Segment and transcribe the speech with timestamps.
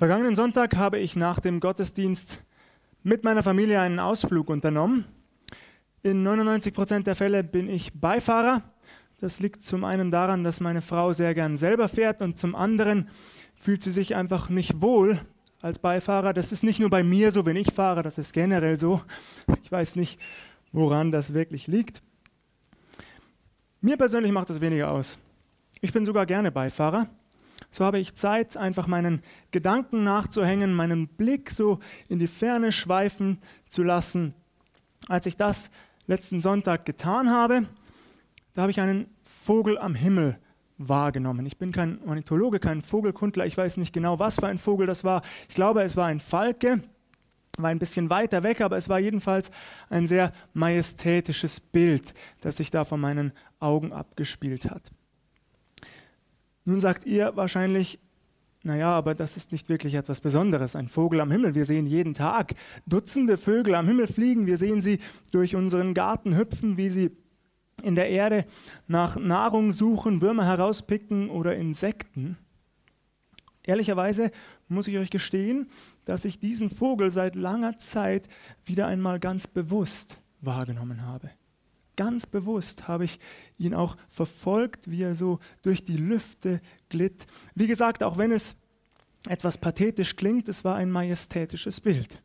[0.00, 2.42] Vergangenen Sonntag habe ich nach dem Gottesdienst
[3.02, 5.04] mit meiner Familie einen Ausflug unternommen.
[6.02, 8.62] In 99 Prozent der Fälle bin ich Beifahrer.
[9.18, 13.10] Das liegt zum einen daran, dass meine Frau sehr gern selber fährt und zum anderen
[13.56, 15.20] fühlt sie sich einfach nicht wohl
[15.60, 16.32] als Beifahrer.
[16.32, 19.02] Das ist nicht nur bei mir so, wenn ich fahre, das ist generell so.
[19.62, 20.18] Ich weiß nicht,
[20.72, 22.00] woran das wirklich liegt.
[23.82, 25.18] Mir persönlich macht das weniger aus.
[25.82, 27.06] Ich bin sogar gerne Beifahrer.
[27.70, 29.22] So habe ich Zeit, einfach meinen
[29.52, 31.78] Gedanken nachzuhängen, meinen Blick so
[32.08, 34.34] in die Ferne schweifen zu lassen.
[35.08, 35.70] Als ich das
[36.06, 37.66] letzten Sonntag getan habe,
[38.54, 40.38] da habe ich einen Vogel am Himmel
[40.78, 41.46] wahrgenommen.
[41.46, 45.04] Ich bin kein Ornithologe, kein Vogelkundler, ich weiß nicht genau, was für ein Vogel das
[45.04, 45.22] war.
[45.48, 46.82] Ich glaube, es war ein Falke,
[47.58, 49.50] war ein bisschen weiter weg, aber es war jedenfalls
[49.90, 54.90] ein sehr majestätisches Bild, das sich da vor meinen Augen abgespielt hat.
[56.70, 57.98] Nun sagt ihr wahrscheinlich,
[58.62, 60.76] naja, aber das ist nicht wirklich etwas Besonderes.
[60.76, 61.56] Ein Vogel am Himmel.
[61.56, 62.54] Wir sehen jeden Tag
[62.86, 64.46] Dutzende Vögel am Himmel fliegen.
[64.46, 65.00] Wir sehen sie
[65.32, 67.10] durch unseren Garten hüpfen, wie sie
[67.82, 68.44] in der Erde
[68.86, 72.38] nach Nahrung suchen, Würmer herauspicken oder Insekten.
[73.64, 74.30] Ehrlicherweise
[74.68, 75.66] muss ich euch gestehen,
[76.04, 78.28] dass ich diesen Vogel seit langer Zeit
[78.64, 81.30] wieder einmal ganz bewusst wahrgenommen habe.
[82.00, 83.20] Ganz bewusst habe ich
[83.58, 87.26] ihn auch verfolgt, wie er so durch die Lüfte glitt.
[87.54, 88.56] Wie gesagt, auch wenn es
[89.28, 92.22] etwas pathetisch klingt, es war ein majestätisches Bild.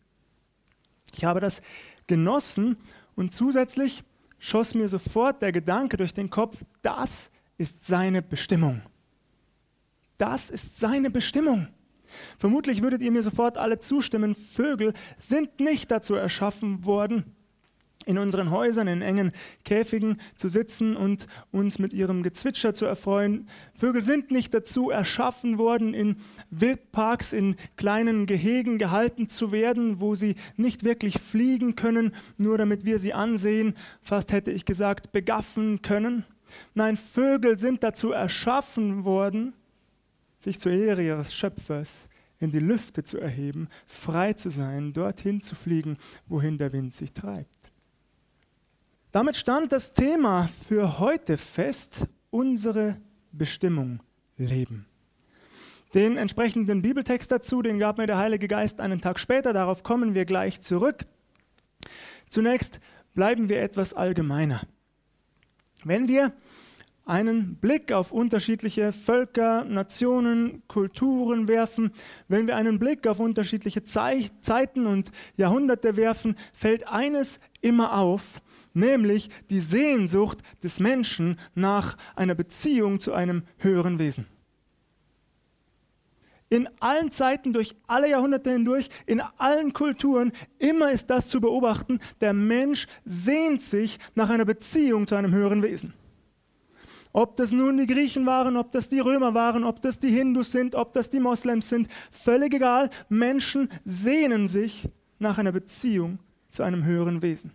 [1.12, 1.62] Ich habe das
[2.08, 2.78] genossen
[3.18, 4.06] und zusätzlich
[4.40, 8.81] schoss mir sofort der Gedanke durch den Kopf, das ist seine Bestimmung.
[10.18, 11.68] Das ist seine Bestimmung.
[12.40, 17.34] Vermutlich würdet ihr mir sofort alle zustimmen, Vögel sind nicht dazu erschaffen worden,
[18.06, 19.32] in unseren Häusern in engen
[19.64, 23.48] Käfigen zu sitzen und uns mit ihrem Gezwitscher zu erfreuen.
[23.74, 26.18] Vögel sind nicht dazu erschaffen worden, in
[26.52, 32.86] Wildparks, in kleinen Gehegen gehalten zu werden, wo sie nicht wirklich fliegen können, nur damit
[32.86, 36.25] wir sie ansehen, fast hätte ich gesagt, begaffen können.
[36.75, 39.53] Nein, Vögel sind dazu erschaffen worden,
[40.40, 42.08] sich zur Ehre ihres Schöpfers
[42.40, 47.14] in die Lüfte zu erheben, frei zu sein, dorthin zu fliegen, wohin der Wind sich
[47.14, 47.55] treibt.
[49.16, 52.98] Damit stand das Thema für heute fest, unsere
[53.31, 54.02] Bestimmung
[54.36, 54.88] leben.
[55.94, 60.16] Den entsprechenden Bibeltext dazu, den gab mir der Heilige Geist einen Tag später, darauf kommen
[60.16, 61.06] wir gleich zurück.
[62.28, 62.81] Zunächst
[63.14, 64.59] bleiben wir etwas allgemeiner.
[65.86, 66.34] Wenn wir
[67.06, 71.92] einen Blick auf unterschiedliche Völker, Nationen, Kulturen werfen,
[72.28, 78.42] wenn wir einen Blick auf unterschiedliche Zeiten und Jahrhunderte werfen, fällt eines immer auf,
[78.76, 84.28] nämlich die Sehnsucht des Menschen nach einer Beziehung zu einem höheren Wesen.
[86.50, 92.00] In allen Zeiten, durch alle Jahrhunderte hindurch, in allen Kulturen, immer ist das zu beobachten,
[92.22, 95.94] der Mensch sehnt sich nach einer Beziehung zu einem höheren Wesen.
[97.14, 100.52] Ob das nun die Griechen waren, ob das die Römer waren, ob das die Hindus
[100.52, 102.92] sind, ob das die Moslems sind, völlig egal.
[103.09, 104.88] Menschen sehnen sich
[105.18, 106.20] nach einer Beziehung
[106.56, 107.52] zu einem höheren Wesen.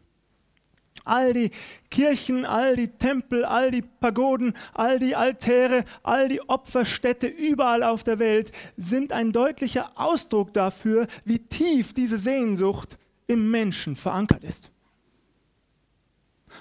[1.05, 1.51] All die
[1.91, 8.05] Kirchen, all die Tempel, all die Pagoden, all die Altäre, all die Opferstätte überall auf
[8.05, 14.71] der Welt sind ein deutlicher Ausdruck dafür, wie tief diese Sehnsucht im Menschen verankert ist.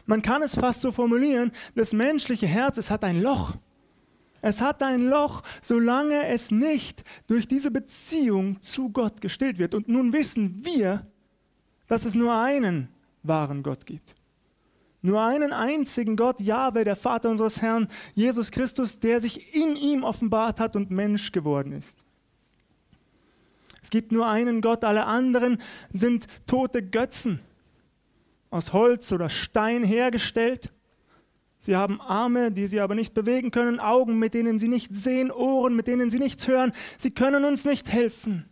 [0.05, 3.55] Man kann es fast so formulieren, das menschliche Herz, es hat ein Loch.
[4.41, 9.75] Es hat ein Loch, solange es nicht durch diese Beziehung zu Gott gestillt wird.
[9.75, 11.05] Und nun wissen wir,
[11.89, 12.87] dass es nur einen
[13.23, 14.15] wahren Gott gibt.
[15.01, 20.03] Nur einen einzigen Gott, Jahwe, der Vater unseres Herrn, Jesus Christus, der sich in ihm
[20.03, 22.05] offenbart hat und Mensch geworden ist.
[23.81, 27.39] Es gibt nur einen Gott, alle anderen sind tote Götzen,
[28.49, 30.71] aus Holz oder Stein hergestellt.
[31.59, 35.31] Sie haben Arme, die sie aber nicht bewegen können, Augen, mit denen sie nicht sehen,
[35.31, 36.71] Ohren, mit denen sie nichts hören.
[36.97, 38.49] Sie können uns nicht helfen.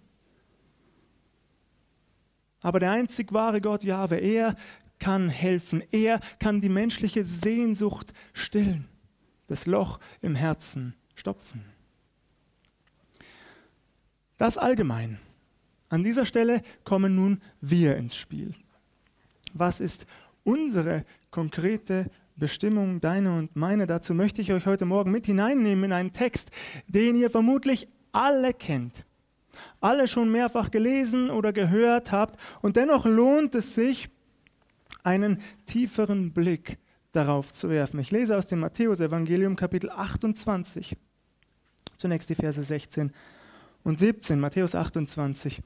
[2.68, 4.54] Aber der einzig wahre Gott, Jahwe, er
[5.00, 5.82] kann helfen.
[5.94, 8.90] Er kann die menschliche Sehnsucht stillen,
[9.48, 11.64] das Loch im Herzen stopfen.
[14.36, 15.18] Das allgemein.
[15.88, 18.54] An dieser Stelle kommen nun wir ins Spiel.
[19.54, 20.06] Was ist
[20.44, 23.88] unsere konkrete Bestimmung, deine und meine?
[23.88, 26.52] Dazu möchte ich euch heute Morgen mit hineinnehmen in einen Text,
[26.86, 29.06] den ihr vermutlich alle kennt,
[29.80, 32.40] alle schon mehrfach gelesen oder gehört habt.
[32.62, 34.10] Und dennoch lohnt es sich,
[35.04, 36.78] einen tieferen Blick
[37.12, 38.00] darauf zu werfen.
[38.00, 40.98] Ich lese aus dem Matthäusevangelium Kapitel 28,
[41.96, 43.12] zunächst die Verse 16
[43.84, 45.62] und 17, Matthäus 28,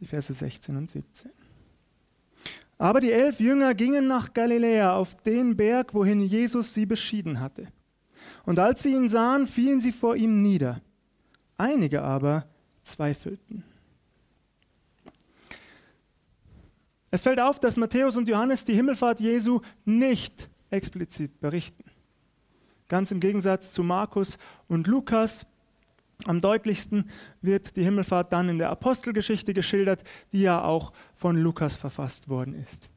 [0.00, 1.30] die Verse 16 und 17.
[2.78, 7.68] Aber die elf Jünger gingen nach Galiläa auf den Berg, wohin Jesus sie beschieden hatte.
[8.44, 10.80] Und als sie ihn sahen, fielen sie vor ihm nieder.
[11.56, 12.46] Einige aber
[12.82, 13.64] zweifelten.
[17.10, 21.84] Es fällt auf, dass Matthäus und Johannes die Himmelfahrt Jesu nicht explizit berichten.
[22.88, 25.46] Ganz im Gegensatz zu Markus und Lukas.
[26.24, 31.76] Am deutlichsten wird die Himmelfahrt dann in der Apostelgeschichte geschildert, die ja auch von Lukas
[31.76, 32.90] verfasst worden ist.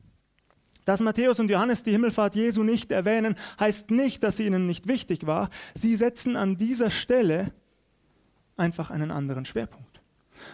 [0.86, 4.88] Dass Matthäus und Johannes die Himmelfahrt Jesu nicht erwähnen, heißt nicht, dass sie ihnen nicht
[4.88, 5.50] wichtig war.
[5.74, 7.52] Sie setzen an dieser Stelle
[8.58, 10.02] einfach einen anderen Schwerpunkt.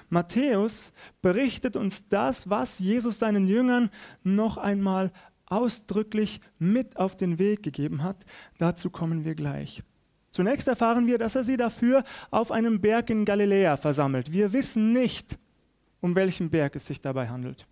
[0.10, 3.90] Matthäus berichtet uns das, was Jesus seinen Jüngern
[4.24, 5.12] noch einmal
[5.48, 8.26] ausdrücklich mit auf den Weg gegeben hat.
[8.58, 9.84] Dazu kommen wir gleich.
[10.32, 14.32] Zunächst erfahren wir, dass er sie dafür auf einem Berg in Galiläa versammelt.
[14.32, 15.38] Wir wissen nicht,
[16.00, 17.68] um welchen Berg es sich dabei handelt.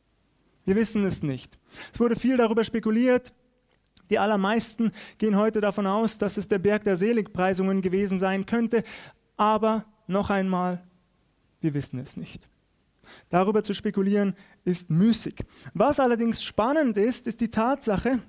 [0.65, 1.57] Wir wissen es nicht.
[1.93, 3.33] Es wurde viel darüber spekuliert.
[4.09, 8.83] Die allermeisten gehen heute davon aus, dass es der Berg der Seligpreisungen gewesen sein könnte.
[9.37, 10.83] Aber noch einmal,
[11.61, 12.49] wir wissen es nicht.
[13.29, 15.43] Darüber zu spekulieren ist müßig.
[15.73, 18.19] Was allerdings spannend ist, ist die Tatsache,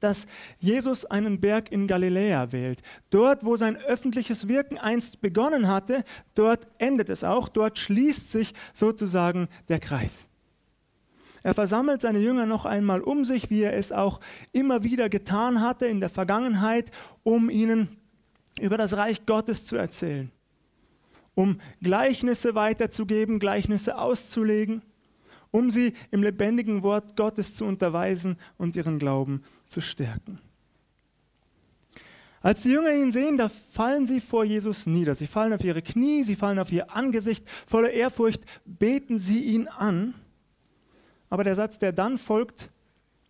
[0.00, 0.26] dass
[0.58, 2.80] Jesus einen Berg in Galiläa wählt.
[3.10, 6.04] Dort, wo sein öffentliches Wirken einst begonnen hatte,
[6.34, 10.26] dort endet es auch, dort schließt sich sozusagen der Kreis.
[11.42, 14.20] Er versammelt seine Jünger noch einmal um sich, wie er es auch
[14.52, 16.90] immer wieder getan hatte in der Vergangenheit,
[17.22, 17.96] um ihnen
[18.60, 20.30] über das Reich Gottes zu erzählen
[21.34, 24.82] um Gleichnisse weiterzugeben, Gleichnisse auszulegen,
[25.50, 30.38] um sie im lebendigen Wort Gottes zu unterweisen und ihren Glauben zu stärken.
[32.42, 35.14] Als die Jünger ihn sehen, da fallen sie vor Jesus nieder.
[35.14, 37.46] Sie fallen auf ihre Knie, sie fallen auf ihr Angesicht.
[37.66, 40.14] Voller Ehrfurcht beten sie ihn an.
[41.28, 42.70] Aber der Satz, der dann folgt,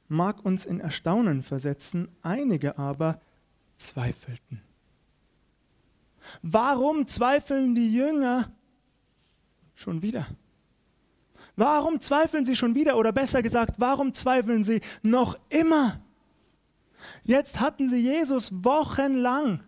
[0.06, 2.08] mag uns in Erstaunen versetzen.
[2.22, 3.20] Einige aber
[3.76, 4.62] zweifelten.
[6.42, 8.50] Warum zweifeln die Jünger
[9.74, 10.26] schon wieder?
[11.56, 12.96] Warum zweifeln sie schon wieder?
[12.96, 16.00] Oder besser gesagt, warum zweifeln sie noch immer?
[17.22, 19.62] Jetzt hatten sie Jesus wochenlang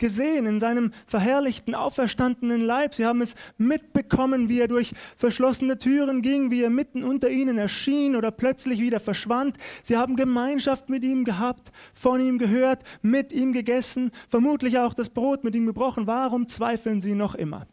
[0.00, 2.96] gesehen in seinem verherrlichten, auferstandenen Leib.
[2.96, 7.58] Sie haben es mitbekommen, wie er durch verschlossene Türen ging, wie er mitten unter ihnen
[7.58, 9.56] erschien oder plötzlich wieder verschwand.
[9.84, 15.10] Sie haben Gemeinschaft mit ihm gehabt, von ihm gehört, mit ihm gegessen, vermutlich auch das
[15.10, 16.08] Brot mit ihm gebrochen.
[16.08, 17.68] Warum zweifeln sie noch immer?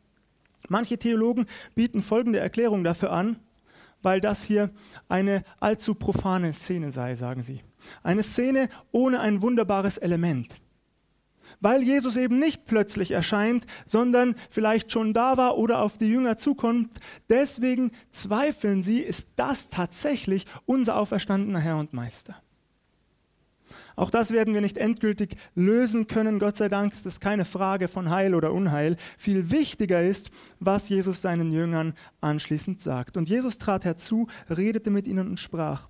[0.70, 3.38] Manche Theologen bieten folgende Erklärung dafür an,
[4.02, 4.70] weil das hier
[5.08, 7.62] eine allzu profane Szene sei, sagen sie.
[8.04, 10.58] Eine Szene ohne ein wunderbares Element
[11.60, 16.38] weil Jesus eben nicht plötzlich erscheint, sondern vielleicht schon da war oder auf die Jünger
[16.38, 17.00] zukommt.
[17.30, 22.36] Deswegen zweifeln sie, ist das tatsächlich unser auferstandener Herr und Meister.
[23.98, 26.38] Auch das werden wir nicht endgültig lösen können.
[26.38, 28.96] Gott sei Dank ist es keine Frage von Heil oder Unheil.
[29.18, 30.30] Viel wichtiger ist,
[30.60, 33.18] was Jesus seinen Jüngern anschließend sagt.
[33.18, 35.90] Und Jesus trat herzu, redete mit ihnen und sprach,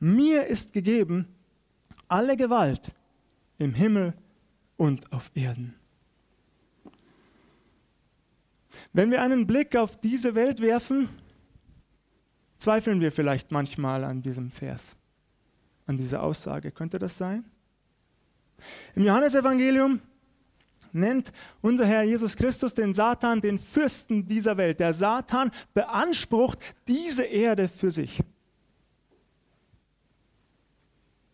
[0.00, 1.28] mir ist gegeben
[2.08, 2.94] alle Gewalt
[3.58, 4.14] im Himmel
[4.76, 5.74] und auf Erden.
[8.92, 11.08] Wenn wir einen Blick auf diese Welt werfen,
[12.58, 14.96] zweifeln wir vielleicht manchmal an diesem Vers,
[15.86, 16.70] an dieser Aussage.
[16.70, 17.44] Könnte das sein?
[18.94, 20.00] Im Johannesevangelium
[20.92, 24.80] nennt unser Herr Jesus Christus den Satan den Fürsten dieser Welt.
[24.80, 28.22] Der Satan beansprucht diese Erde für sich.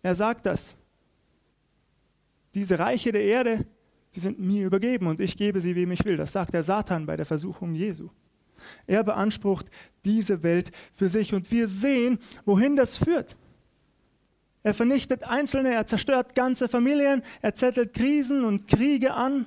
[0.02, 0.74] Er sagt das
[2.58, 3.66] diese Reiche der Erde,
[4.14, 6.16] die sind mir übergeben und ich gebe sie, wem ich will.
[6.16, 8.08] Das sagt der Satan bei der Versuchung Jesu.
[8.86, 9.66] Er beansprucht
[10.04, 13.36] diese Welt für sich und wir sehen, wohin das führt.
[14.64, 19.46] Er vernichtet Einzelne, er zerstört ganze Familien, er zettelt Krisen und Kriege an.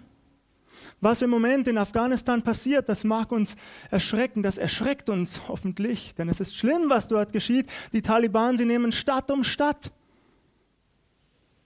[1.02, 3.58] Was im Moment in Afghanistan passiert, das mag uns
[3.90, 7.70] erschrecken, das erschreckt uns hoffentlich, denn es ist schlimm, was dort geschieht.
[7.92, 9.92] Die Taliban, sie nehmen Stadt um Stadt.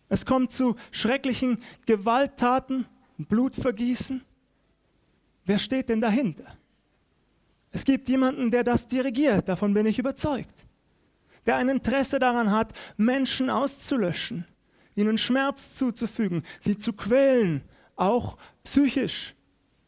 [0.10, 2.86] Es kommt zu schrecklichen Gewalttaten,
[3.18, 4.22] Blutvergießen.
[5.46, 6.58] Wer steht denn dahinter?
[7.72, 10.66] Es gibt jemanden, der das dirigiert, davon bin ich überzeugt.
[11.46, 14.46] Der ein Interesse daran hat, Menschen auszulöschen,
[14.96, 17.64] ihnen Schmerz zuzufügen, sie zu quälen,
[17.96, 19.36] auch psychisch,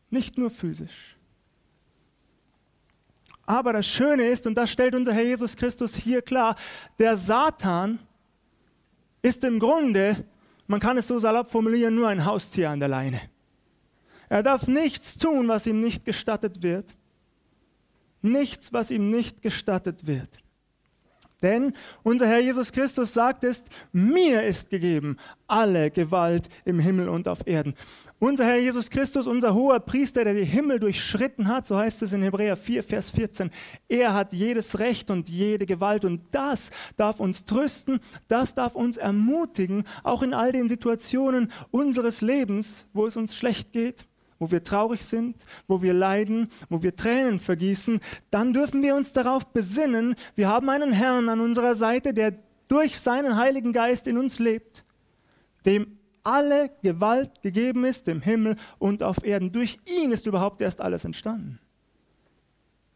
[0.09, 1.17] nicht nur physisch.
[3.45, 6.55] Aber das Schöne ist, und das stellt unser Herr Jesus Christus hier klar,
[6.99, 7.99] der Satan
[9.27, 10.25] ist im Grunde,
[10.65, 13.21] man kann es so salopp formulieren, nur ein Haustier an der Leine.
[14.29, 16.95] Er darf nichts tun, was ihm nicht gestattet wird.
[18.21, 20.39] nichts, was ihm nicht gestattet wird.
[21.41, 25.17] Denn unser Herr Jesus Christus sagt es, mir ist gegeben
[25.47, 27.75] alle Gewalt im Himmel und auf Erden.
[28.19, 32.13] Unser Herr Jesus Christus, unser hoher Priester, der die Himmel durchschritten hat, so heißt es
[32.13, 33.51] in Hebräer 4, Vers 14,
[33.87, 38.97] er hat jedes Recht und jede Gewalt und das darf uns trösten, das darf uns
[38.97, 44.07] ermutigen, auch in all den Situationen unseres Lebens, wo es uns schlecht geht,
[44.39, 45.35] wo wir traurig sind,
[45.67, 47.99] wo wir leiden, wo wir Tränen vergießen,
[48.31, 52.33] dann dürfen wir uns darauf besinnen, wir haben einen Herrn an unserer Seite, der
[52.67, 54.85] durch seinen Heiligen Geist in uns lebt,
[55.67, 55.96] dem
[56.27, 59.53] alle Gewalt gegeben ist im Himmel und auf Erden.
[59.53, 61.59] Durch ihn ist überhaupt erst alles entstanden.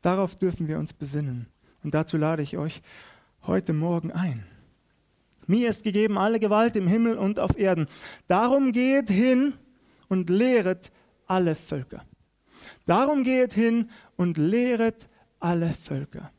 [0.01, 1.47] Darauf dürfen wir uns besinnen.
[1.81, 2.81] Und dazu lade ich euch
[3.47, 4.45] heute Morgen ein.
[5.47, 7.88] Mir ist gegeben alle Gewalt im Himmel und auf Erden.
[8.27, 9.53] Darum geht hin
[10.09, 10.91] und lehret
[11.25, 12.03] alle Völker.
[12.85, 15.07] Darum geht hin und lehret
[15.39, 16.31] alle Völker.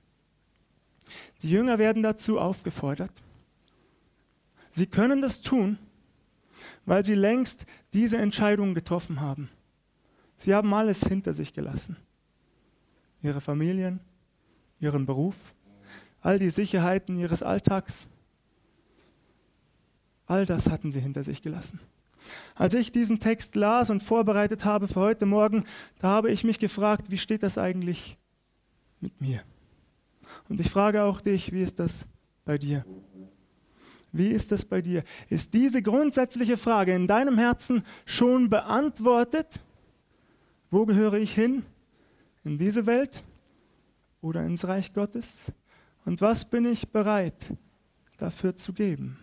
[1.40, 3.12] Die Jünger werden dazu aufgefordert.
[4.70, 5.78] Sie können das tun,
[6.84, 9.48] weil sie längst diese Entscheidung getroffen haben.
[10.36, 11.96] Sie haben alles hinter sich gelassen.
[13.22, 14.00] Ihre Familien,
[14.80, 15.36] ihren Beruf,
[16.20, 18.08] all die Sicherheiten ihres Alltags.
[20.26, 21.80] All das hatten sie hinter sich gelassen.
[22.54, 25.64] Als ich diesen Text las und vorbereitet habe für heute Morgen,
[25.98, 28.16] da habe ich mich gefragt, wie steht das eigentlich
[29.00, 29.42] mit mir?
[30.48, 32.06] Und ich frage auch dich, wie ist das
[32.44, 32.84] bei dir?
[34.12, 35.04] Wie ist das bei dir?
[35.30, 39.60] Ist diese grundsätzliche Frage in deinem Herzen schon beantwortet?
[40.70, 41.64] Wo gehöre ich hin?
[42.44, 43.24] In diese Welt
[44.20, 45.50] oder ins Reich Gottes?
[46.04, 47.36] Und was bin ich bereit
[48.18, 49.18] dafür zu geben?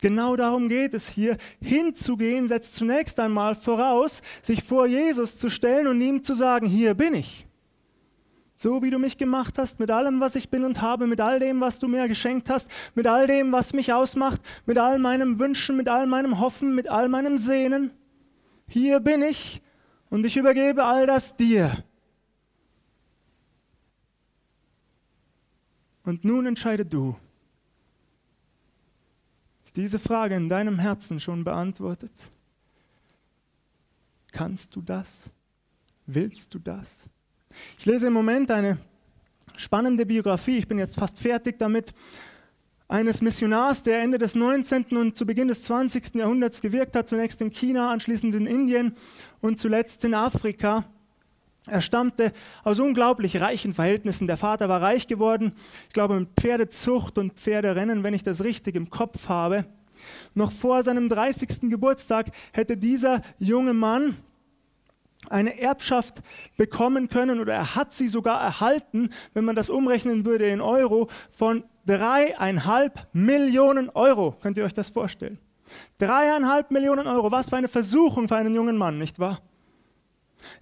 [0.00, 1.36] Genau darum geht es hier.
[1.60, 6.94] Hinzugehen setzt zunächst einmal voraus, sich vor Jesus zu stellen und ihm zu sagen, hier
[6.94, 7.47] bin ich.
[8.60, 11.38] So wie du mich gemacht hast, mit allem, was ich bin und habe, mit all
[11.38, 15.38] dem, was du mir geschenkt hast, mit all dem, was mich ausmacht, mit all meinem
[15.38, 17.92] Wünschen, mit all meinem Hoffen, mit all meinem Sehnen.
[18.66, 19.62] Hier bin ich
[20.10, 21.84] und ich übergebe all das dir.
[26.02, 27.16] Und nun entscheide du.
[29.66, 32.10] Ist diese Frage in deinem Herzen schon beantwortet?
[34.32, 35.30] Kannst du das?
[36.06, 37.08] Willst du das?
[37.78, 38.78] Ich lese im Moment eine
[39.56, 41.92] spannende Biografie, ich bin jetzt fast fertig damit,
[42.88, 44.96] eines Missionars, der Ende des 19.
[44.96, 46.14] und zu Beginn des 20.
[46.14, 48.94] Jahrhunderts gewirkt hat, zunächst in China, anschließend in Indien
[49.40, 50.84] und zuletzt in Afrika.
[51.66, 52.32] Er stammte
[52.64, 54.26] aus unglaublich reichen Verhältnissen.
[54.26, 55.52] Der Vater war reich geworden,
[55.88, 59.66] ich glaube mit Pferdezucht und Pferderennen, wenn ich das richtig im Kopf habe.
[60.34, 61.68] Noch vor seinem 30.
[61.68, 64.16] Geburtstag hätte dieser junge Mann
[65.30, 66.22] eine Erbschaft
[66.56, 71.08] bekommen können oder er hat sie sogar erhalten, wenn man das umrechnen würde in Euro,
[71.30, 74.32] von dreieinhalb Millionen Euro.
[74.42, 75.38] Könnt ihr euch das vorstellen?
[75.98, 79.40] Dreieinhalb Millionen Euro, was für eine Versuchung für einen jungen Mann, nicht wahr?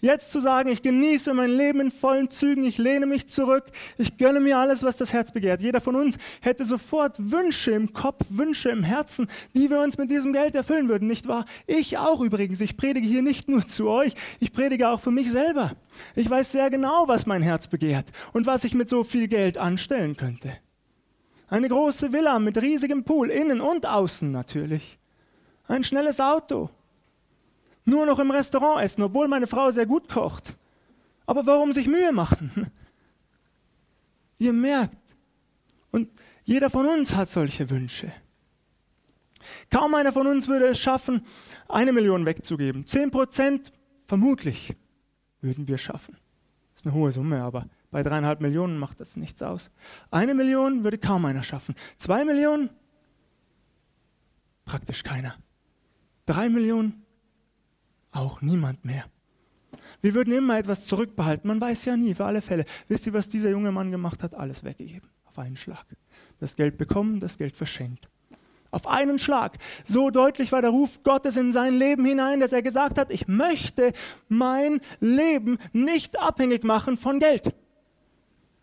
[0.00, 3.64] Jetzt zu sagen, ich genieße mein Leben in vollen Zügen, ich lehne mich zurück,
[3.98, 5.60] ich gönne mir alles, was das Herz begehrt.
[5.60, 10.10] Jeder von uns hätte sofort Wünsche im Kopf, Wünsche im Herzen, die wir uns mit
[10.10, 11.44] diesem Geld erfüllen würden, nicht wahr?
[11.66, 12.60] Ich auch übrigens.
[12.60, 15.72] Ich predige hier nicht nur zu euch, ich predige auch für mich selber.
[16.14, 19.58] Ich weiß sehr genau, was mein Herz begehrt und was ich mit so viel Geld
[19.58, 20.52] anstellen könnte.
[21.48, 24.98] Eine große Villa mit riesigem Pool, innen und außen natürlich.
[25.68, 26.70] Ein schnelles Auto,
[27.86, 30.56] nur noch im Restaurant essen, obwohl meine Frau sehr gut kocht.
[31.24, 32.70] Aber warum sich Mühe machen?
[34.38, 34.98] Ihr merkt,
[35.90, 36.10] und
[36.44, 38.12] jeder von uns hat solche Wünsche.
[39.70, 41.24] Kaum einer von uns würde es schaffen,
[41.68, 42.86] eine Million wegzugeben.
[42.86, 43.72] Zehn Prozent
[44.06, 44.76] vermutlich
[45.40, 46.16] würden wir schaffen.
[46.74, 49.70] Das ist eine hohe Summe, aber bei dreieinhalb Millionen macht das nichts aus.
[50.10, 51.74] Eine Million würde kaum einer schaffen.
[51.96, 52.68] Zwei Millionen?
[54.66, 55.36] Praktisch keiner.
[56.26, 57.05] Drei Millionen?
[58.16, 59.04] Auch niemand mehr.
[60.00, 61.48] Wir würden immer etwas zurückbehalten.
[61.48, 62.64] Man weiß ja nie, für alle Fälle.
[62.88, 64.34] Wisst ihr, was dieser junge Mann gemacht hat?
[64.34, 65.08] Alles weggegeben.
[65.24, 65.84] Auf einen Schlag.
[66.38, 68.08] Das Geld bekommen, das Geld verschenkt.
[68.70, 69.56] Auf einen Schlag.
[69.84, 73.26] So deutlich war der Ruf Gottes in sein Leben hinein, dass er gesagt hat, ich
[73.28, 73.92] möchte
[74.28, 77.54] mein Leben nicht abhängig machen von Geld.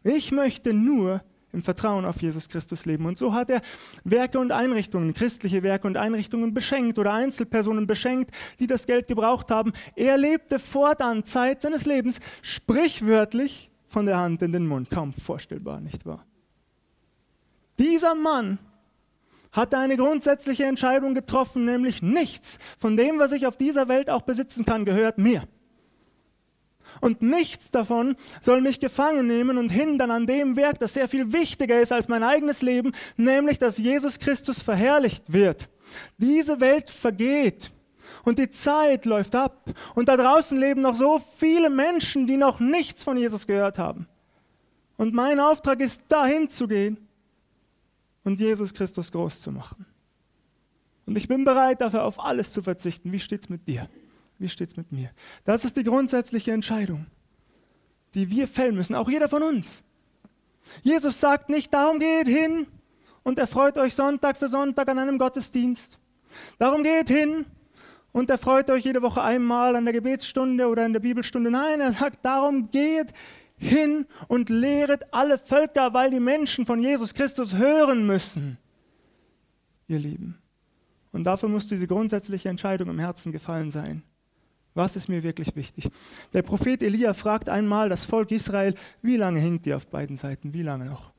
[0.04, 3.06] Ich möchte nur im Vertrauen auf Jesus Christus leben.
[3.06, 3.62] Und so hat er
[4.04, 9.52] Werke und Einrichtungen, christliche Werke und Einrichtungen beschenkt oder Einzelpersonen beschenkt, die das Geld gebraucht
[9.52, 9.72] haben.
[9.96, 14.90] Er lebte fortan Zeit seines Lebens sprichwörtlich von der Hand in den Mund.
[14.90, 16.26] Kaum vorstellbar, nicht wahr?
[17.80, 18.60] Dieser Mann
[19.52, 24.24] hatte eine grundsätzliche Entscheidung getroffen, nämlich nichts von dem, was ich auf dieser Welt auch
[24.24, 25.48] besitzen kann, gehört mir.
[27.02, 31.34] Und nichts davon soll mich gefangen nehmen und hindern an dem Werk, das sehr viel
[31.34, 35.70] wichtiger ist als mein eigenes Leben, nämlich dass Jesus Christus verherrlicht wird.
[36.18, 37.72] Diese Welt vergeht
[38.24, 39.70] und die Zeit läuft ab.
[39.96, 44.08] Und da draußen leben noch so viele Menschen, die noch nichts von Jesus gehört haben.
[44.98, 46.98] Und mein Auftrag ist, dahin zu gehen
[48.24, 49.86] und Jesus Christus groß zu machen.
[51.06, 53.12] Und ich bin bereit, dafür auf alles zu verzichten.
[53.12, 53.90] Wie steht es mit dir?
[54.40, 55.10] Wie steht es mit mir?
[55.44, 57.06] Das ist die grundsätzliche Entscheidung,
[58.14, 59.84] die wir fällen müssen, auch jeder von uns.
[60.82, 62.68] Jesus sagt nicht, darum geht hin
[63.24, 66.00] und erfreut euch Sonntag für Sonntag an einem Gottesdienst.
[66.58, 67.46] Darum geht hin
[68.12, 71.52] und erfreut euch jede Woche einmal an der Gebetsstunde oder in der Bibelstunde.
[71.52, 73.14] Nein, er sagt, darum geht
[73.58, 78.58] hin und lehret alle Völker, weil die Menschen von Jesus Christus hören müssen.
[79.88, 80.38] Ihr Lieben.
[81.12, 84.04] Und dafür muss diese grundsätzliche Entscheidung im Herzen gefallen sein.
[84.74, 85.90] Was ist mir wirklich wichtig?
[86.34, 90.54] Der Prophet Elia fragt einmal das Volk Israel, wie lange hinkt ihr auf beiden Seiten?
[90.54, 91.12] Wie lange noch?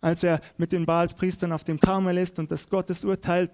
[0.00, 3.50] Als er mit den Baalspriestern auf dem Karmel ist und das Gottesurteil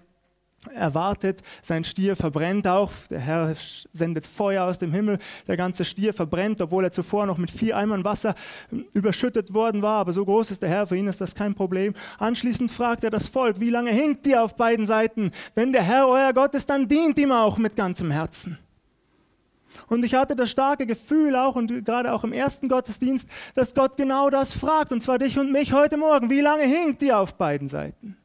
[0.73, 1.41] erwartet.
[1.61, 2.91] Sein Stier verbrennt auch.
[3.09, 3.55] Der Herr
[3.93, 5.19] sendet Feuer aus dem Himmel.
[5.47, 8.35] Der ganze Stier verbrennt, obwohl er zuvor noch mit vier Eimern Wasser
[8.71, 9.99] ähm, überschüttet worden war.
[9.99, 11.93] Aber so groß ist der Herr, für ihn ist das kein Problem.
[12.17, 15.31] Anschließend fragt er das Volk, wie lange hinkt ihr auf beiden Seiten?
[15.55, 18.57] Wenn der Herr euer Gott ist, dann dient ihm auch mit ganzem Herzen.
[19.87, 23.97] Und ich hatte das starke Gefühl auch und gerade auch im ersten Gottesdienst, dass Gott
[23.97, 26.29] genau das fragt, und zwar dich und mich heute Morgen.
[26.29, 28.17] Wie lange hinkt ihr auf beiden Seiten?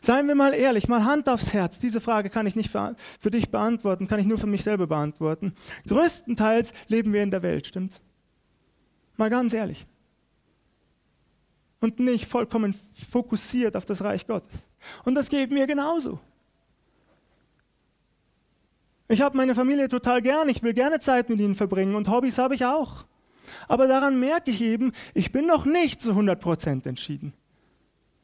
[0.00, 1.78] Seien wir mal ehrlich, mal Hand aufs Herz.
[1.78, 4.86] Diese Frage kann ich nicht für, für, dich beantworten, kann ich nur für mich selber
[4.86, 5.52] beantworten.
[5.86, 8.00] Größtenteils leben wir in der Welt, stimmt's?
[9.16, 9.86] Mal ganz ehrlich.
[11.80, 14.66] Und nicht vollkommen fokussiert auf das Reich Gottes.
[15.04, 16.20] Und das geht mir genauso.
[19.08, 22.38] Ich habe meine Familie total gern, ich will gerne Zeit mit ihnen verbringen und Hobbys
[22.38, 23.06] habe ich auch.
[23.66, 27.32] Aber daran merke ich eben, ich bin noch nicht zu 100% entschieden.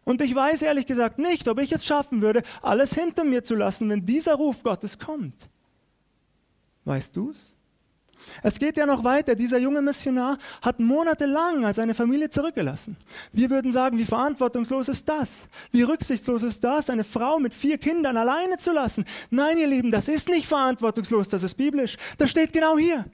[0.04, 3.54] Und ich weiß ehrlich gesagt nicht, ob ich es schaffen würde, alles hinter mir zu
[3.54, 5.48] lassen, wenn dieser Ruf Gottes kommt.
[6.84, 7.54] Weißt du's?
[8.42, 9.34] Es geht ja noch weiter.
[9.34, 12.96] Dieser junge Missionar hat monatelang seine Familie zurückgelassen.
[13.32, 15.48] Wir würden sagen, wie verantwortungslos ist das?
[15.72, 19.04] Wie rücksichtslos ist das, eine Frau mit vier Kindern alleine zu lassen?
[19.30, 21.96] Nein, ihr Lieben, das ist nicht verantwortungslos, das ist biblisch.
[22.18, 23.04] Das steht genau hier.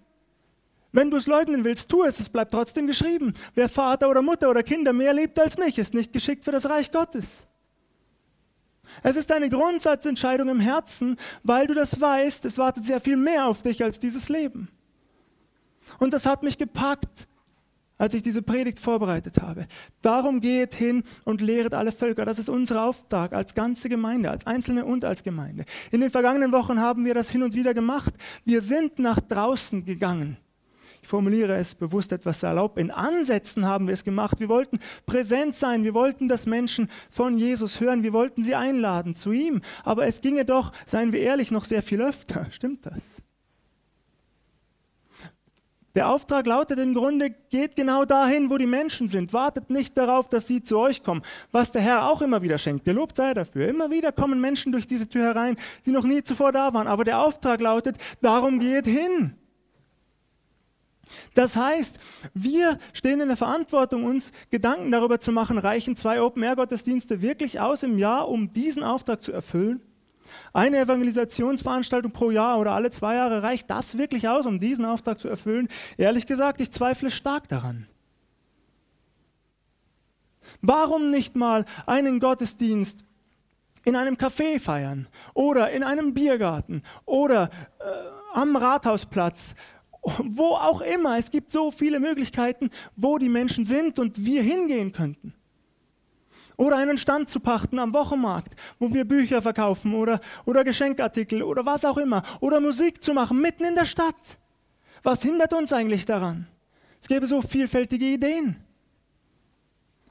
[0.92, 3.32] Wenn du es leugnen willst, tu es, es bleibt trotzdem geschrieben.
[3.54, 6.68] Wer Vater oder Mutter oder Kinder mehr liebt als mich, ist nicht geschickt für das
[6.68, 7.46] Reich Gottes.
[9.04, 13.46] Es ist eine Grundsatzentscheidung im Herzen, weil du das weißt, es wartet sehr viel mehr
[13.46, 14.68] auf dich als dieses Leben.
[15.98, 17.28] Und das hat mich gepackt,
[17.96, 19.68] als ich diese Predigt vorbereitet habe.
[20.02, 22.24] Darum geht hin und lehret alle Völker.
[22.24, 25.66] Das ist unser Auftrag als ganze Gemeinde, als Einzelne und als Gemeinde.
[25.92, 28.14] In den vergangenen Wochen haben wir das hin und wieder gemacht.
[28.44, 30.36] Wir sind nach draußen gegangen
[31.02, 34.38] ich formuliere es bewusst etwas erlaubt, in Ansätzen haben wir es gemacht.
[34.38, 39.14] Wir wollten präsent sein, wir wollten, dass Menschen von Jesus hören, wir wollten sie einladen
[39.14, 39.62] zu ihm.
[39.84, 42.46] Aber es ginge doch, seien wir ehrlich, noch sehr viel öfter.
[42.50, 43.22] Stimmt das?
[45.96, 49.32] Der Auftrag lautet im Grunde, geht genau dahin, wo die Menschen sind.
[49.32, 52.84] Wartet nicht darauf, dass sie zu euch kommen, was der Herr auch immer wieder schenkt.
[52.84, 53.66] Gelobt sei dafür.
[53.68, 56.86] Immer wieder kommen Menschen durch diese Tür herein, die noch nie zuvor da waren.
[56.86, 59.34] Aber der Auftrag lautet, darum geht hin.
[61.34, 61.98] Das heißt,
[62.34, 67.82] wir stehen in der Verantwortung, uns Gedanken darüber zu machen, reichen zwei Open-Air-Gottesdienste wirklich aus
[67.82, 69.80] im Jahr, um diesen Auftrag zu erfüllen?
[70.52, 75.18] Eine Evangelisationsveranstaltung pro Jahr oder alle zwei Jahre reicht das wirklich aus, um diesen Auftrag
[75.18, 75.68] zu erfüllen?
[75.96, 77.86] Ehrlich gesagt, ich zweifle stark daran.
[80.62, 83.04] Warum nicht mal einen Gottesdienst
[83.84, 87.84] in einem Café feiern oder in einem Biergarten oder äh,
[88.32, 89.54] am Rathausplatz
[90.02, 91.18] wo auch immer.
[91.18, 95.34] Es gibt so viele Möglichkeiten, wo die Menschen sind und wir hingehen könnten.
[96.56, 101.64] Oder einen Stand zu pachten am Wochenmarkt, wo wir Bücher verkaufen oder, oder Geschenkartikel oder
[101.64, 102.22] was auch immer.
[102.40, 104.38] Oder Musik zu machen mitten in der Stadt.
[105.02, 106.46] Was hindert uns eigentlich daran?
[107.00, 108.56] Es gäbe so vielfältige Ideen.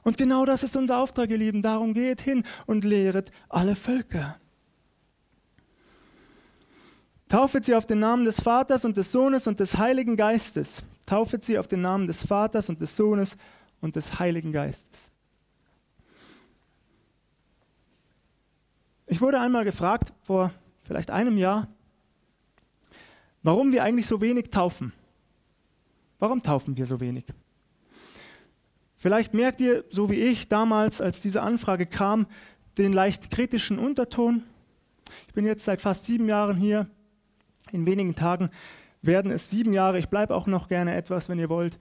[0.02, 1.62] Und genau das ist unser Auftrag, ihr Lieben.
[1.62, 4.40] Darum geht hin und lehret alle Völker.
[7.30, 10.82] Taufet sie auf den Namen des Vaters und des Sohnes und des Heiligen Geistes.
[11.06, 13.36] Taufet sie auf den Namen des Vaters und des Sohnes
[13.80, 15.12] und des Heiligen Geistes.
[19.06, 21.68] Ich wurde einmal gefragt, vor vielleicht einem Jahr,
[23.44, 24.92] warum wir eigentlich so wenig taufen.
[26.18, 27.26] Warum taufen wir so wenig?
[28.96, 32.26] Vielleicht merkt ihr, so wie ich damals, als diese Anfrage kam,
[32.76, 34.42] den leicht kritischen Unterton.
[35.28, 36.90] Ich bin jetzt seit fast sieben Jahren hier
[37.72, 38.50] In wenigen Tagen
[39.02, 39.98] werden es sieben Jahre.
[39.98, 41.78] Ich bleibe auch noch gerne etwas, wenn ihr wollt.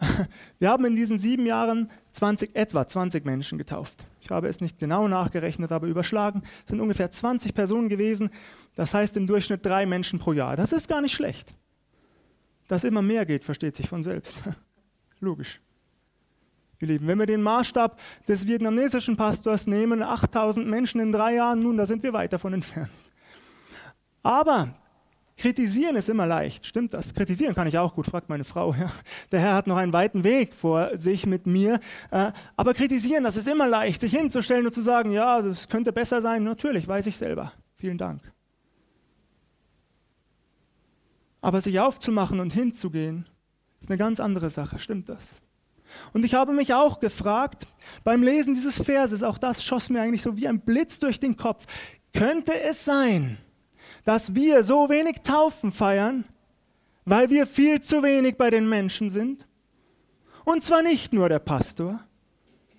[0.58, 4.04] Wir haben in diesen sieben Jahren 20, etwa 20 Menschen getauft.
[4.20, 6.42] Ich habe es nicht genau nachgerechnet, aber überschlagen.
[6.64, 8.30] Es sind ungefähr 20 Personen gewesen.
[8.74, 10.56] Das heißt im Durchschnitt drei Menschen pro Jahr.
[10.56, 11.54] Das ist gar nicht schlecht.
[12.68, 14.42] Dass immer mehr geht, versteht sich von selbst.
[15.20, 15.60] Logisch.
[16.78, 21.60] Ihr Lieben, wenn wir den Maßstab des vietnamesischen Pastors nehmen, 8000 Menschen in drei Jahren,
[21.62, 22.90] nun, da sind wir weit davon entfernt.
[24.24, 24.74] Aber
[25.36, 27.14] Kritisieren ist immer leicht, stimmt das?
[27.14, 28.74] Kritisieren kann ich auch gut, fragt meine Frau.
[28.74, 28.92] Ja.
[29.30, 31.80] Der Herr hat noch einen weiten Weg vor sich mit mir.
[32.10, 35.92] Äh, aber kritisieren, das ist immer leicht, sich hinzustellen und zu sagen, ja, das könnte
[35.92, 36.44] besser sein.
[36.44, 37.52] Natürlich, weiß ich selber.
[37.76, 38.20] Vielen Dank.
[41.40, 43.28] Aber sich aufzumachen und hinzugehen,
[43.80, 45.42] ist eine ganz andere Sache, stimmt das?
[46.12, 47.66] Und ich habe mich auch gefragt,
[48.04, 51.36] beim Lesen dieses Verses, auch das schoss mir eigentlich so wie ein Blitz durch den
[51.36, 51.66] Kopf,
[52.12, 53.38] könnte es sein,
[54.04, 56.24] dass wir so wenig Taufen feiern,
[57.04, 59.46] weil wir viel zu wenig bei den Menschen sind?
[60.44, 62.00] Und zwar nicht nur der Pastor,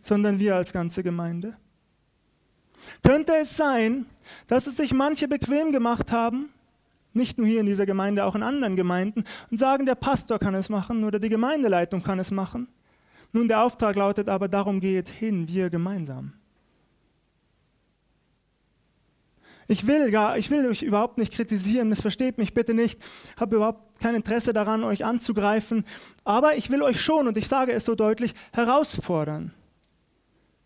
[0.02, 1.56] sondern wir als ganze Gemeinde.
[3.02, 4.06] Könnte es sein,
[4.48, 6.50] dass es sich manche bequem gemacht haben,
[7.14, 10.56] nicht nur hier in dieser Gemeinde, auch in anderen Gemeinden, und sagen, der Pastor kann
[10.56, 12.68] es machen oder die Gemeindeleitung kann es machen?
[13.32, 16.34] Nun, der Auftrag lautet aber, darum geht hin, wir gemeinsam.
[19.68, 23.02] Ich will, gar, ich will euch überhaupt nicht kritisieren, missversteht mich bitte nicht,
[23.40, 25.86] habe überhaupt kein Interesse daran, euch anzugreifen,
[26.24, 29.54] aber ich will euch schon, und ich sage es so deutlich, herausfordern.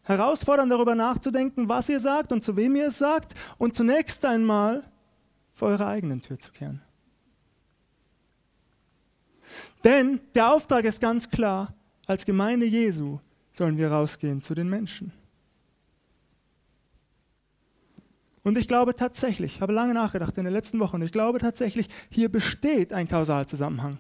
[0.04, 4.84] Herausfordern, darüber nachzudenken, was ihr sagt und zu wem ihr es sagt, und zunächst einmal
[5.54, 6.82] vor eurer eigenen Tür zu kehren.
[9.84, 11.74] Denn der Auftrag ist ganz klar,
[12.06, 13.20] als Gemeinde Jesu
[13.52, 15.12] sollen wir rausgehen zu den Menschen.
[18.48, 21.90] Und ich glaube tatsächlich, ich habe lange nachgedacht in den letzten Wochen, ich glaube tatsächlich,
[22.10, 24.00] hier besteht ein Kausalzusammenhang.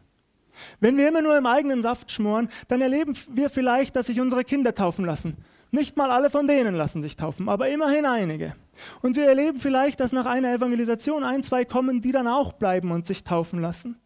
[0.79, 4.45] Wenn wir immer nur im eigenen Saft schmoren, dann erleben wir vielleicht, dass sich unsere
[4.45, 5.35] Kinder taufen lassen.
[5.71, 8.55] Nicht mal alle von denen lassen sich taufen, aber immerhin einige.
[9.01, 12.91] Und wir erleben vielleicht, dass nach einer Evangelisation ein, zwei kommen, die dann auch bleiben
[12.91, 13.99] und sich taufen lassen.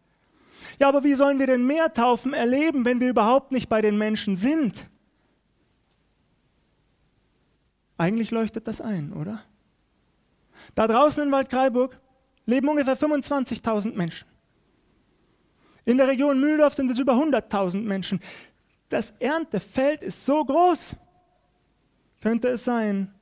[0.80, 3.96] Ja, aber wie sollen wir denn mehr Taufen erleben, wenn wir überhaupt nicht bei den
[3.96, 4.90] Menschen sind?
[7.96, 9.44] Eigentlich leuchtet das ein, oder?
[10.74, 11.98] Da draußen in Waldkraiburg
[12.46, 14.28] leben ungefähr 25.000 Menschen.
[15.84, 18.20] In der Region Mühldorf sind es über 100.000 Menschen.
[18.88, 20.96] Das Erntefeld ist so groß.
[22.20, 23.12] Könnte es sein,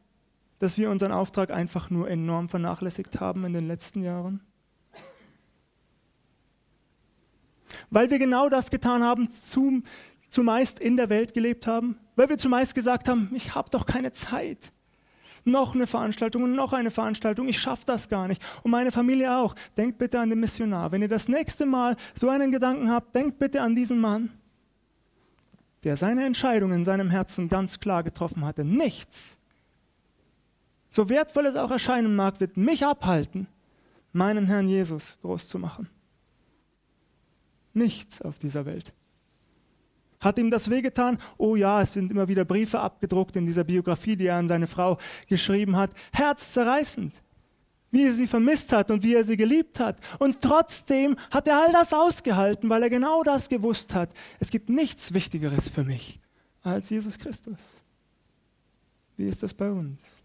[0.58, 4.40] dass wir unseren Auftrag einfach nur enorm vernachlässigt haben in den letzten Jahren?
[7.88, 9.84] Weil wir genau das getan haben, zum,
[10.28, 14.12] zumeist in der Welt gelebt haben, weil wir zumeist gesagt haben, ich habe doch keine
[14.12, 14.72] Zeit
[15.44, 17.48] noch eine Veranstaltung und noch eine Veranstaltung.
[17.48, 18.42] Ich schaffe das gar nicht.
[18.62, 19.54] Und meine Familie auch.
[19.76, 20.92] Denkt bitte an den Missionar.
[20.92, 24.30] Wenn ihr das nächste Mal so einen Gedanken habt, denkt bitte an diesen Mann,
[25.84, 28.64] der seine Entscheidung in seinem Herzen ganz klar getroffen hatte.
[28.64, 29.38] Nichts,
[30.90, 33.46] so wertvoll es auch erscheinen mag, wird mich abhalten,
[34.12, 35.88] meinen Herrn Jesus groß zu machen.
[37.72, 38.92] Nichts auf dieser Welt.
[40.20, 41.18] Hat ihm das wehgetan?
[41.38, 44.66] Oh ja, es sind immer wieder Briefe abgedruckt in dieser Biografie, die er an seine
[44.66, 45.92] Frau geschrieben hat.
[46.12, 47.22] Herzzerreißend,
[47.90, 49.98] wie er sie vermisst hat und wie er sie geliebt hat.
[50.18, 54.12] Und trotzdem hat er all das ausgehalten, weil er genau das gewusst hat.
[54.38, 56.20] Es gibt nichts Wichtigeres für mich
[56.62, 57.82] als Jesus Christus.
[59.16, 60.20] Wie ist das bei uns?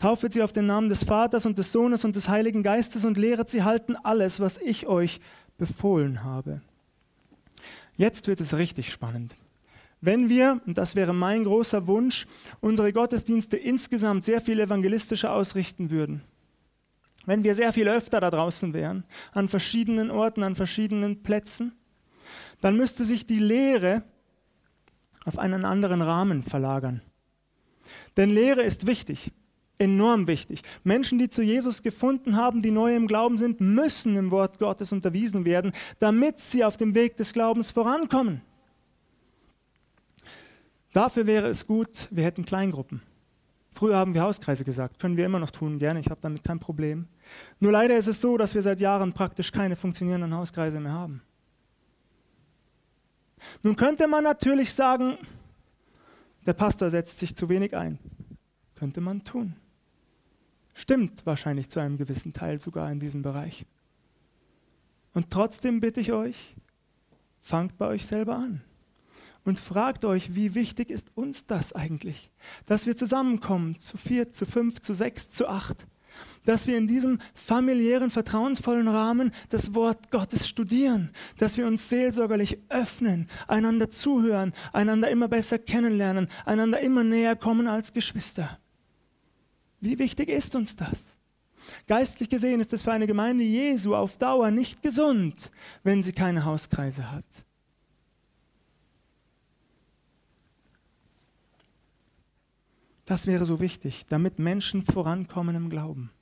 [0.00, 3.18] Taufet sie auf den Namen des Vaters und des Sohnes und des Heiligen Geistes und
[3.18, 5.20] lehret sie halten alles, was ich euch
[5.58, 6.62] befohlen habe.
[7.96, 9.36] Jetzt wird es richtig spannend.
[10.00, 12.26] Wenn wir, und das wäre mein großer Wunsch,
[12.60, 16.22] unsere Gottesdienste insgesamt sehr viel evangelistischer ausrichten würden,
[17.26, 21.72] wenn wir sehr viel öfter da draußen wären, an verschiedenen Orten, an verschiedenen Plätzen,
[22.62, 24.02] dann müsste sich die Lehre
[25.26, 27.02] auf einen anderen Rahmen verlagern.
[28.16, 29.32] Denn Lehre ist wichtig
[29.80, 30.62] enorm wichtig.
[30.84, 34.92] Menschen, die zu Jesus gefunden haben, die neu im Glauben sind, müssen im Wort Gottes
[34.92, 38.42] unterwiesen werden, damit sie auf dem Weg des Glaubens vorankommen.
[40.92, 43.02] Dafür wäre es gut, wir hätten Kleingruppen.
[43.72, 46.58] Früher haben wir Hauskreise gesagt, können wir immer noch tun, gerne, ich habe damit kein
[46.58, 47.06] Problem.
[47.60, 51.22] Nur leider ist es so, dass wir seit Jahren praktisch keine funktionierenden Hauskreise mehr haben.
[53.62, 55.16] Nun könnte man natürlich sagen,
[56.44, 57.98] der Pastor setzt sich zu wenig ein.
[58.74, 59.54] Könnte man tun.
[60.74, 63.66] Stimmt wahrscheinlich zu einem gewissen Teil sogar in diesem Bereich.
[65.12, 66.56] Und trotzdem bitte ich euch,
[67.40, 68.62] fangt bei euch selber an.
[69.44, 72.30] und fragt euch, wie wichtig ist uns das eigentlich,
[72.66, 75.86] dass wir zusammenkommen, zu vier, zu fünf, zu sechs, zu acht,
[76.44, 82.58] dass wir in diesem familiären, vertrauensvollen Rahmen das Wort Gottes studieren, dass wir uns seelsorgerlich
[82.68, 88.58] öffnen, einander zuhören, einander immer besser kennenlernen, einander immer näher kommen als Geschwister.
[89.80, 91.16] Wie wichtig ist uns das?
[91.86, 95.50] Geistlich gesehen ist es für eine Gemeinde Jesu auf Dauer nicht gesund,
[95.82, 97.24] wenn sie keine Hauskreise hat.
[103.04, 106.12] Das wäre so wichtig, damit Menschen vorankommen im Glauben.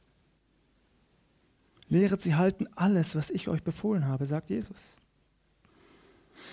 [1.89, 4.97] Lehret sie halten alles, was ich euch befohlen habe, sagt Jesus.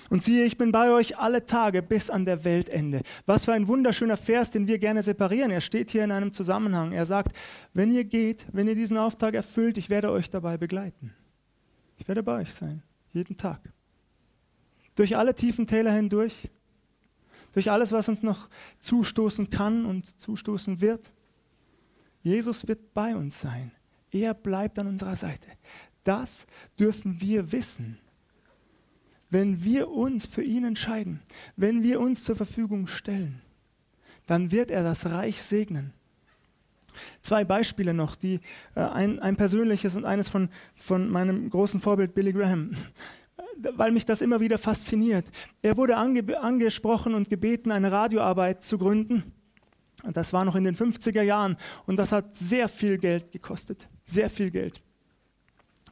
[0.09, 3.01] Und siehe, ich bin bei euch alle Tage bis an der Weltende.
[3.25, 5.51] Was für ein wunderschöner Vers, den wir gerne separieren.
[5.51, 6.91] Er steht hier in einem Zusammenhang.
[6.91, 7.35] Er sagt,
[7.73, 11.13] wenn ihr geht, wenn ihr diesen Auftrag erfüllt, ich werde euch dabei begleiten.
[11.97, 13.59] Ich werde bei euch sein, jeden Tag.
[14.95, 16.49] Durch alle tiefen Täler hindurch,
[17.53, 21.11] durch alles, was uns noch zustoßen kann und zustoßen wird.
[22.21, 23.71] Jesus wird bei uns sein.
[24.11, 25.47] Er bleibt an unserer Seite.
[26.03, 27.97] Das dürfen wir wissen.
[29.29, 31.21] Wenn wir uns für ihn entscheiden,
[31.55, 33.41] wenn wir uns zur Verfügung stellen,
[34.27, 35.93] dann wird er das Reich segnen.
[37.21, 38.39] Zwei Beispiele noch, die,
[38.75, 42.71] äh, ein, ein persönliches und eines von, von meinem großen Vorbild Billy Graham
[43.57, 45.25] weil mich das immer wieder fasziniert.
[45.61, 49.23] Er wurde ange angesprochen und gebeten, eine Radioarbeit zu gründen.
[50.13, 53.87] Das war noch in den 50er Jahren und das hat sehr viel Geld gekostet.
[54.03, 54.81] Sehr viel Geld.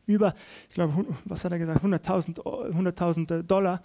[0.06, 0.34] Über,
[0.68, 3.82] ich glaube, was hat er gesagt, 100.000 100 Dollar.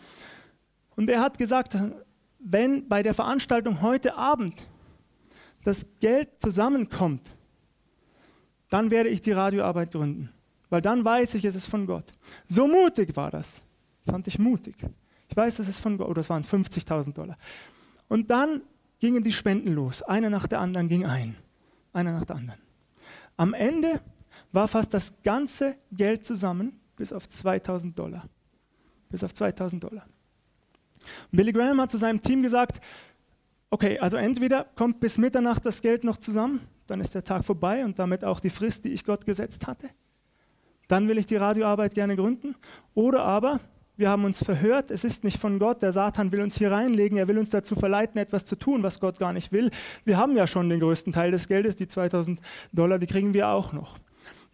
[0.97, 1.77] Und er hat gesagt,
[2.39, 4.65] wenn bei der Veranstaltung heute Abend
[5.65, 7.31] das Geld zusammenkommt,
[8.71, 10.31] dann werde ich die Radioarbeit gründen.
[10.71, 12.13] Weil dann weiß ich, es ist von Gott.
[12.47, 13.63] So mutig war das.
[14.05, 14.77] Fand ich mutig.
[15.29, 17.37] Ich weiß, das ist von Gott, oder das waren 50.000 Dollar.
[18.09, 18.63] Und dann
[18.99, 20.03] gingen die Spenden los.
[20.03, 21.37] Eine nach der anderen ging ein.
[21.93, 22.61] Eine nach der anderen.
[23.37, 24.01] Am Ende
[24.53, 28.29] war fast das ganze Geld zusammen, bis auf 2000 Dollar.
[29.09, 30.07] Bis auf 2000 Dollar.
[31.31, 32.81] Billy Graham hat zu seinem Team gesagt,
[33.71, 37.85] okay, also entweder kommt bis Mitternacht das Geld noch zusammen, dann ist der Tag vorbei
[37.85, 39.91] und damit auch die Frist, die ich Gott gesetzt hatte.
[40.89, 42.57] Dann will ich die Radioarbeit gerne gründen.
[42.95, 43.61] Oder aber
[43.99, 47.19] wir haben uns verhört, es ist nicht von Gott, der Satan will uns hier reinlegen,
[47.19, 49.71] er will uns dazu verleiten, etwas zu tun, was Gott gar nicht will.
[50.05, 52.41] Wir haben ja schon den größten Teil des Geldes, die 2000
[52.73, 53.99] Dollar, die kriegen wir auch noch.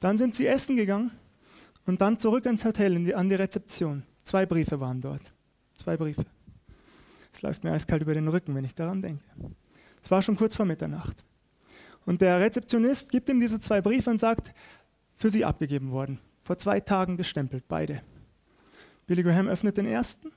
[0.00, 1.10] Dann sind sie essen gegangen
[1.86, 4.02] und dann zurück ins Hotel, die, an die Rezeption.
[4.22, 5.32] Zwei Briefe waren dort.
[5.76, 6.24] Zwei Briefe.
[7.32, 9.24] Es läuft mir eiskalt über den Rücken, wenn ich daran denke.
[10.02, 11.24] Es war schon kurz vor Mitternacht.
[12.06, 14.52] Und der Rezeptionist gibt ihm diese zwei Briefe und sagt,
[15.14, 16.18] für sie abgegeben worden.
[16.42, 18.02] Vor zwei Tagen gestempelt, beide.
[19.06, 20.30] Billy Graham öffnet den ersten.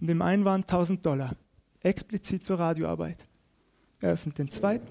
[0.00, 1.34] In dem einen waren 1000 Dollar,
[1.80, 3.26] explizit für Radioarbeit.
[4.00, 4.88] Er öffnet den zweiten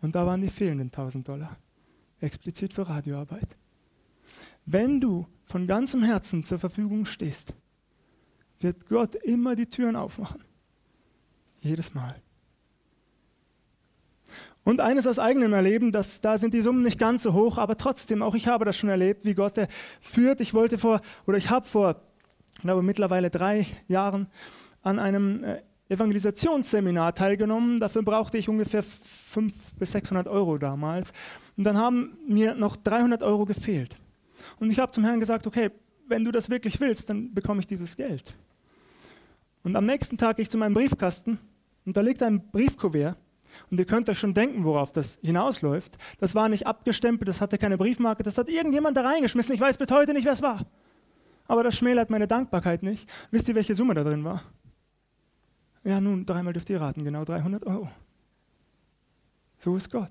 [0.00, 1.56] und da waren die fehlenden 1000 Dollar,
[2.24, 3.56] explizit für Radioarbeit.
[4.66, 7.54] Wenn du von ganzem Herzen zur Verfügung stehst,
[8.60, 10.42] wird Gott immer die Türen aufmachen.
[11.60, 12.14] Jedes Mal.
[14.64, 17.76] Und eines aus eigenem Erleben, dass da sind die Summen nicht ganz so hoch, aber
[17.76, 19.54] trotzdem, auch ich habe das schon erlebt, wie Gott
[20.00, 20.40] führt.
[20.40, 22.00] Ich wollte vor, oder ich habe vor,
[22.62, 24.28] glaube mittlerweile drei Jahren
[24.82, 27.78] an einem äh, Evangelisationsseminar teilgenommen.
[27.78, 31.12] Dafür brauchte ich ungefähr 500 bis 600 Euro damals.
[31.56, 33.96] Und dann haben mir noch 300 Euro gefehlt.
[34.58, 35.70] Und ich habe zum Herrn gesagt, okay,
[36.08, 38.34] wenn du das wirklich willst, dann bekomme ich dieses Geld.
[39.62, 41.38] Und am nächsten Tag gehe ich zu meinem Briefkasten
[41.86, 43.16] und da liegt ein Briefkuvert
[43.70, 45.96] und ihr könnt euch schon denken, worauf das hinausläuft.
[46.18, 49.54] Das war nicht abgestempelt, das hatte keine Briefmarke, das hat irgendjemand da reingeschmissen.
[49.54, 50.66] Ich weiß bis heute nicht, wer es war.
[51.46, 53.08] Aber das schmälert meine Dankbarkeit nicht.
[53.30, 54.42] Wisst ihr, welche Summe da drin war?
[55.84, 57.88] Ja, nun, dreimal dürft ihr raten, genau 300 Euro.
[59.58, 60.10] So ist Gott.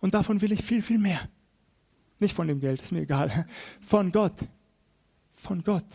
[0.00, 1.28] Und davon will ich viel, viel mehr.
[2.18, 3.46] Nicht von dem Geld, ist mir egal.
[3.80, 4.46] Von Gott.
[5.32, 5.86] Von Gott.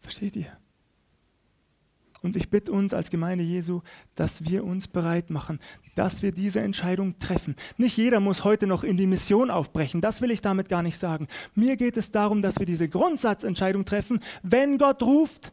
[0.00, 0.52] Versteht ihr?
[2.20, 3.82] Und ich bitte uns als Gemeinde Jesu,
[4.14, 5.60] dass wir uns bereit machen,
[5.94, 7.54] dass wir diese Entscheidung treffen.
[7.76, 10.96] Nicht jeder muss heute noch in die Mission aufbrechen, das will ich damit gar nicht
[10.96, 11.28] sagen.
[11.54, 15.52] Mir geht es darum, dass wir diese Grundsatzentscheidung treffen, wenn Gott ruft,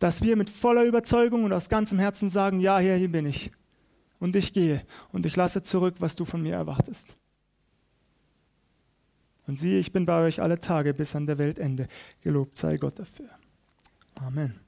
[0.00, 3.52] dass wir mit voller Überzeugung und aus ganzem Herzen sagen, ja, Herr, hier bin ich.
[4.18, 4.82] Und ich gehe
[5.12, 7.16] und ich lasse zurück, was du von mir erwartest.
[9.46, 11.86] Und siehe, ich bin bei euch alle Tage bis an der Weltende.
[12.22, 13.28] Gelobt sei Gott dafür.
[14.16, 14.60] Amen.